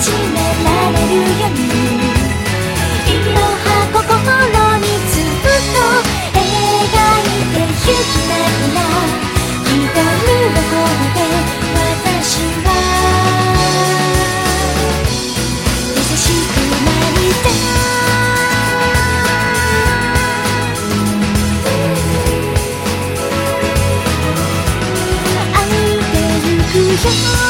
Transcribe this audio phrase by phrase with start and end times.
[0.00, 4.00] 始められるようにいろは心
[4.78, 5.78] にずっと
[6.32, 8.88] 描いてゆきながら
[9.68, 11.20] 光るどころで
[11.74, 12.68] 私は
[15.94, 17.52] 優しくなりたい
[25.52, 26.16] 歩いて
[26.48, 27.49] ゆくよ。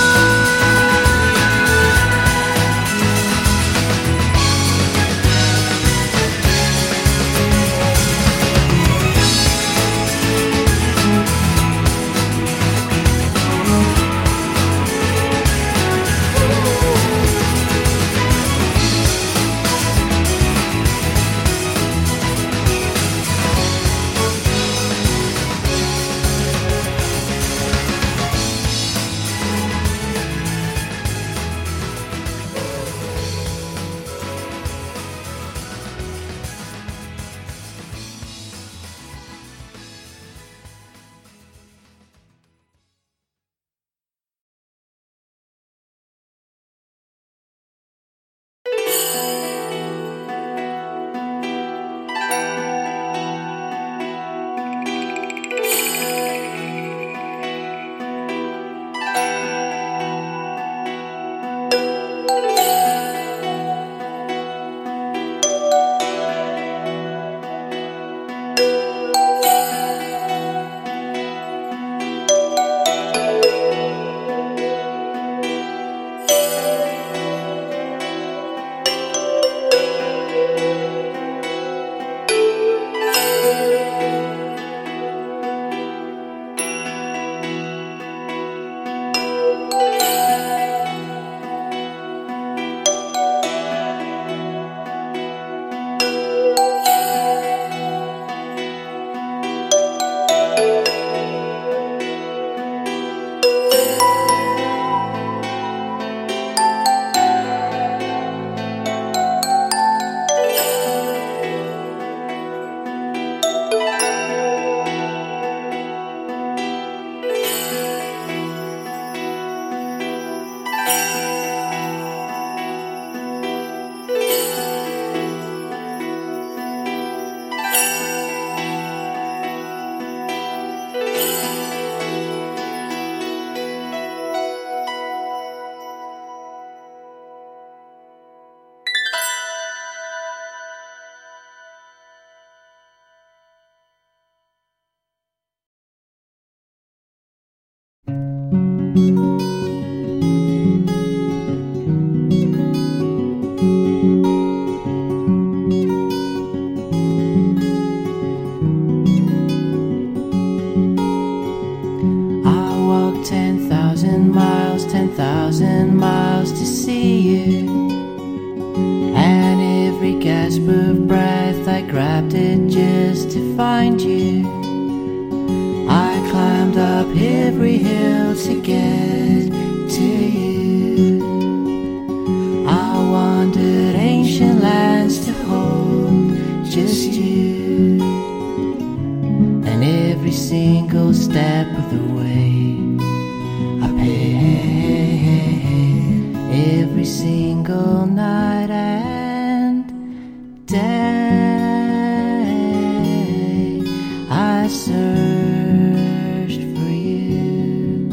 [204.71, 208.09] Searched for you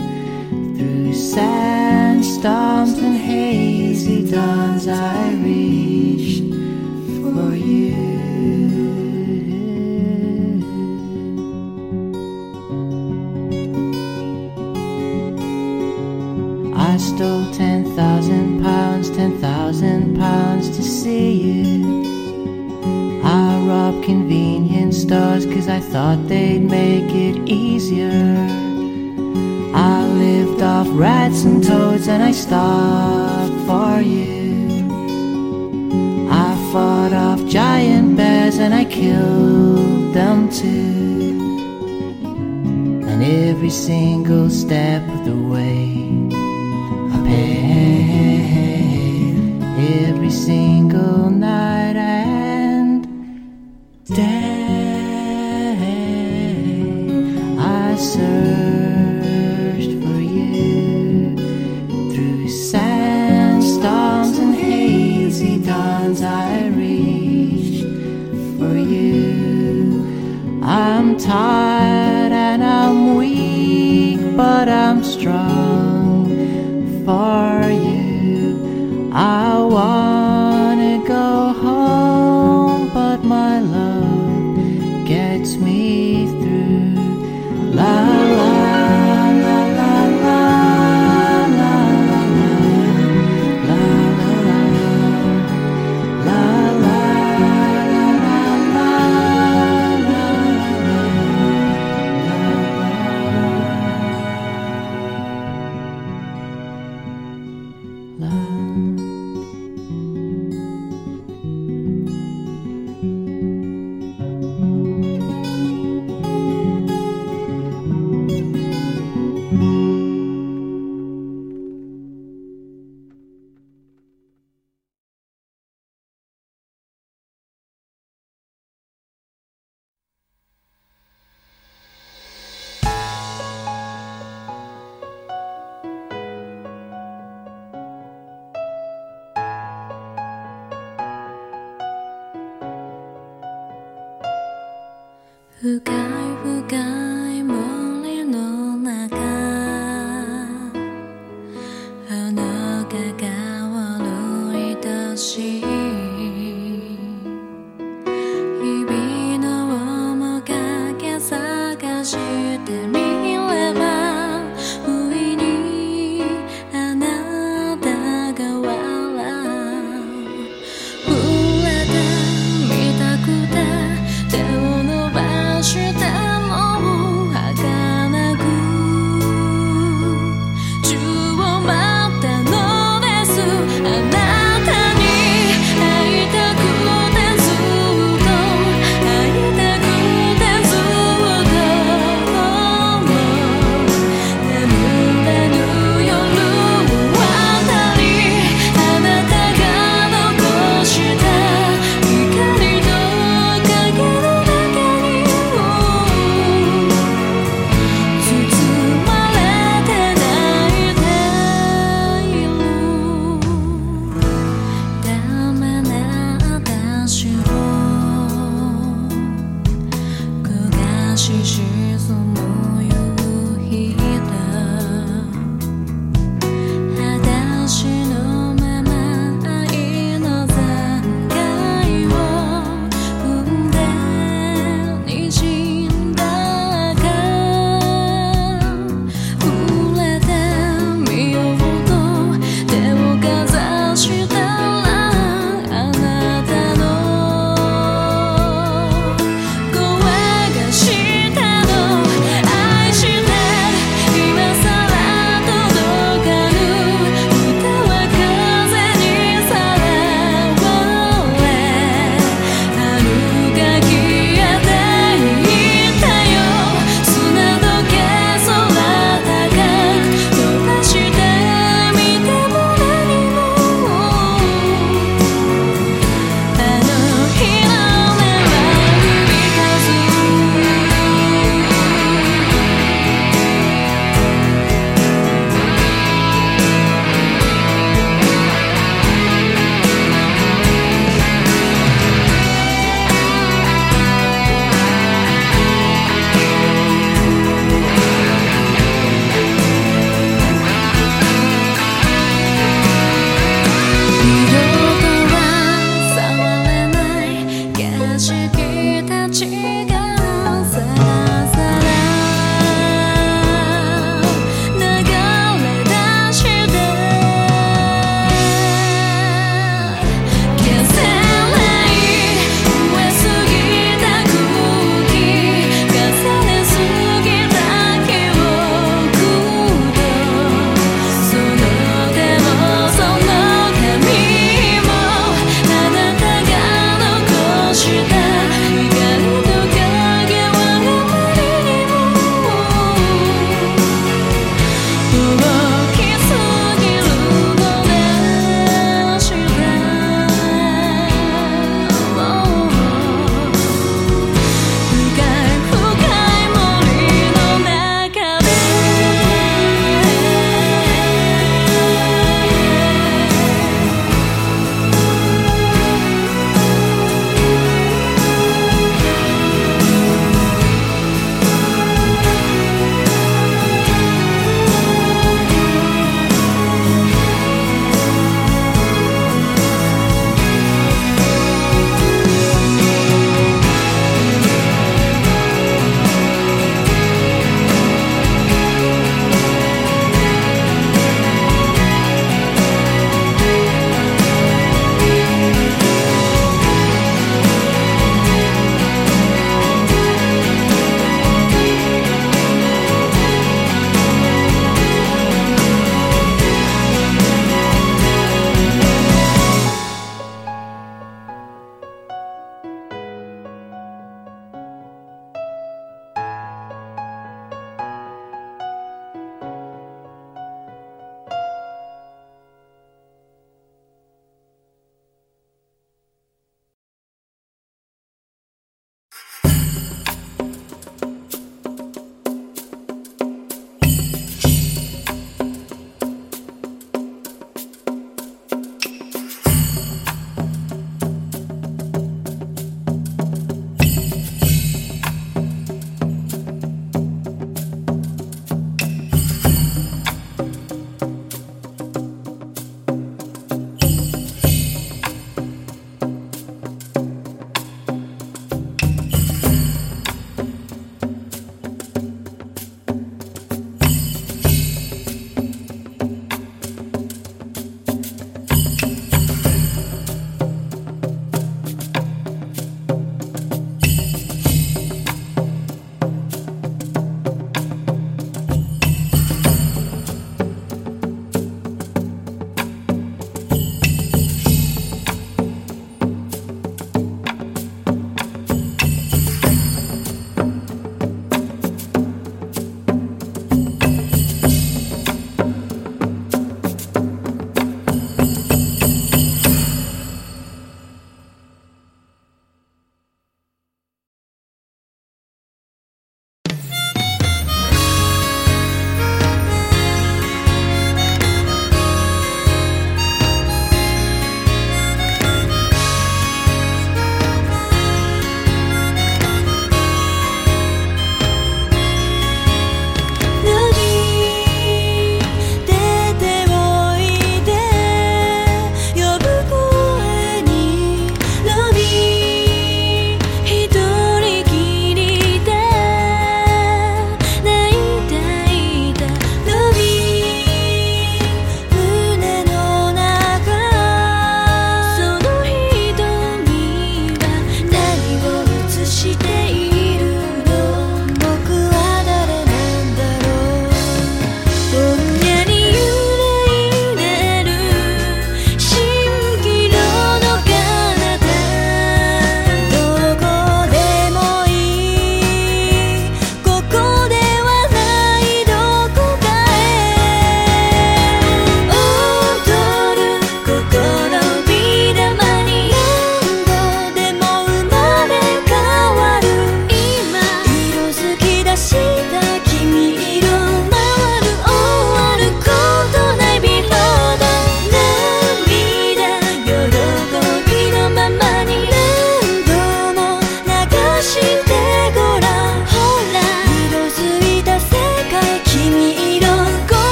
[0.76, 4.88] through sandstorms and hazy dawns.
[4.88, 5.87] I reached
[25.92, 28.36] thought they'd make it easier.
[29.74, 34.88] I lived off rats and toads and I starved for you.
[36.30, 41.40] I fought off giant bears and I killed them too.
[43.08, 46.02] And every single step of the way,
[47.16, 48.58] I paid
[50.06, 53.08] every single night and
[54.06, 54.37] day.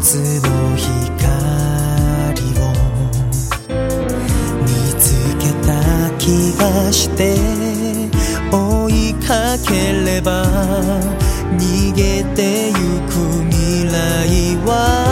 [0.00, 0.86] つの光
[2.60, 2.62] を
[4.62, 5.04] 見つ
[5.38, 5.70] けた
[6.18, 6.24] 気
[6.58, 7.36] がして
[8.52, 8.54] 追
[9.10, 10.44] いかければ
[11.56, 12.72] 逃げてゆ
[13.08, 13.12] く
[13.50, 15.05] 未来は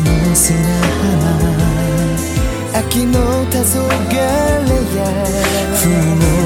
[0.00, 1.60] の砂浜
[2.78, 3.12] 秋の
[3.50, 5.00] 黄昏や
[5.76, 6.39] 冬の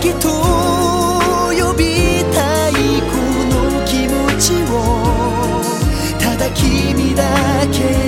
[0.00, 3.14] きと呼びたいこ
[3.52, 4.74] の気持ちを。
[6.18, 7.22] ただ君だ
[7.70, 7.99] け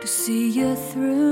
[0.00, 1.25] to see you through.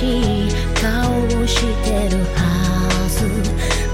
[0.02, 3.30] しい顔をしてるはず。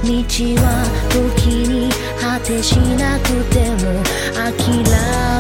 [0.04, 0.14] 道
[0.62, 0.66] は
[1.12, 1.92] 時に
[2.22, 4.02] 果てしなくても
[4.34, 5.37] 諦め